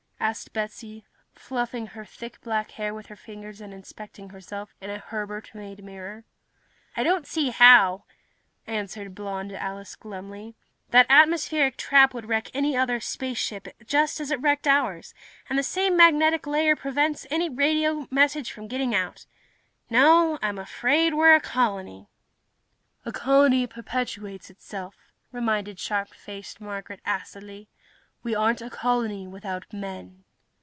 asked 0.23 0.53
Betsy, 0.53 1.03
fluffing 1.33 1.87
her 1.87 2.05
thick 2.05 2.39
black 2.41 2.69
hair 2.73 2.93
with 2.93 3.07
her 3.07 3.15
fingers 3.15 3.59
and 3.59 3.73
inspecting 3.73 4.29
herself 4.29 4.75
in 4.79 4.91
a 4.91 4.99
Herbert 4.99 5.49
made 5.55 5.83
mirror. 5.83 6.25
"I 6.95 7.01
don't 7.01 7.25
see 7.25 7.49
how," 7.49 8.03
answered 8.67 9.15
blond 9.15 9.51
Alice 9.51 9.95
glumly. 9.95 10.53
"That 10.91 11.07
atmospheric 11.09 11.75
trap 11.75 12.13
would 12.13 12.29
wreck 12.29 12.51
any 12.53 12.77
other 12.77 12.99
ship 12.99 13.67
just 13.87 14.19
as 14.19 14.29
it 14.29 14.39
wrecked 14.39 14.67
ours, 14.67 15.15
and 15.49 15.57
the 15.57 15.63
same 15.63 15.97
magnetic 15.97 16.45
layer 16.45 16.75
prevents 16.75 17.25
any 17.31 17.49
radio 17.49 18.07
message 18.11 18.51
from 18.51 18.67
getting 18.67 18.93
out. 18.93 19.25
No, 19.89 20.37
I'm 20.43 20.59
afraid 20.59 21.15
we're 21.15 21.33
a 21.33 21.41
colony." 21.41 22.09
"A 23.05 23.11
colony 23.11 23.65
perpetuates 23.65 24.51
itself," 24.51 24.97
reminded 25.31 25.79
sharp 25.79 26.09
faced 26.09 26.61
Marguerite, 26.61 27.01
acidly. 27.07 27.69
"We 28.23 28.35
aren't 28.35 28.61
a 28.61 28.69
colony, 28.69 29.25
without 29.25 29.73
men." 29.73 30.25